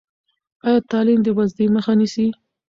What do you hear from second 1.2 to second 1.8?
د بېوزلۍ